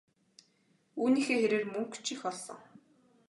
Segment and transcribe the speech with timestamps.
[1.01, 2.59] Үүнийхээ хэрээр мөнгө ч их олсон.